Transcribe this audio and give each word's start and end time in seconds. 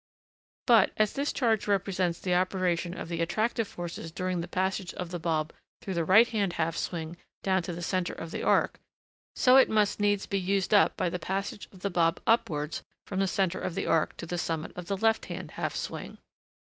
But, 0.65 0.93
as 0.97 1.13
this 1.13 1.31
charge 1.31 1.67
represents 1.67 2.19
the 2.19 2.33
operation 2.33 2.97
of 2.97 3.07
the 3.07 3.21
attractive 3.21 3.67
forces 3.67 4.11
during 4.11 4.41
the 4.41 4.47
passage 4.47 4.95
of 4.95 5.11
the 5.11 5.19
bob 5.19 5.53
through 5.79 5.93
the 5.93 6.03
right 6.03 6.27
hand 6.27 6.53
half 6.53 6.75
swing 6.75 7.17
down 7.43 7.61
to 7.61 7.71
the 7.71 7.83
centre 7.83 8.13
of 8.15 8.31
the 8.31 8.41
arc, 8.41 8.79
so 9.35 9.57
it 9.57 9.69
must 9.69 9.99
needs 9.99 10.25
be 10.25 10.39
used 10.39 10.73
up 10.73 10.97
by 10.97 11.07
the 11.07 11.19
passage 11.19 11.69
of 11.71 11.81
the 11.81 11.91
bob 11.91 12.19
upwards 12.25 12.81
from 13.05 13.19
the 13.19 13.27
centre 13.27 13.59
of 13.59 13.75
the 13.75 13.85
arc 13.85 14.17
to 14.17 14.25
the 14.25 14.39
summit 14.39 14.71
of 14.75 14.87
the 14.87 14.97
left 14.97 15.25
hand 15.25 15.51
half 15.51 15.75
swing. 15.75 16.17